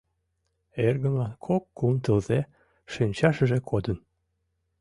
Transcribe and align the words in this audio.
—Эргымлан 0.85 1.33
кок-кум 1.45 1.93
тылзе 2.03 2.39
шинчашыже 2.93 3.59
кодын... 3.69 3.97